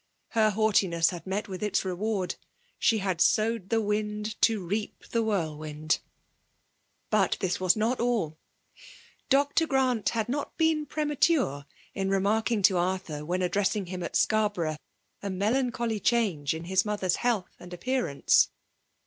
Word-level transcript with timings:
'Her 0.29 0.49
houghtinees 0.53 1.11
haA 1.11 1.21
met 1.27 1.47
with 1.47 1.61
its 1.61 1.85
reward., 1.85 2.33
She 2.79 2.97
hid 2.97 3.21
sowed 3.21 3.69
the 3.69 3.75
msA 3.79 4.33
to 4.39 4.65
reap 4.65 5.03
the 5.11 5.21
whirlwind 5.21 5.99
I 6.01 6.05
But 7.11 7.37
this 7.39 7.59
was 7.59 7.75
not 7.75 7.99
all* 7.99 8.39
Dr. 9.29 9.67
Grant 9.67 10.09
had 10.09 10.27
net 10.27 10.57
been 10.57 10.87
premature 10.87 11.67
in 11.93 12.09
remarking 12.09 12.63
to 12.63 12.73
Arthur^ 12.73 13.23
when 13.27 13.43
addressing 13.43 13.85
him 13.85 14.01
at 14.01 14.15
SQarboiough» 14.15 14.77
a 15.21 15.29
melan<jfolj 15.29 16.01
iihange 16.01 16.55
in 16.55 16.63
his 16.63 16.83
mother's 16.83 17.17
health 17.17 17.55
and 17.59 17.71
appeaorattce. 17.71 18.47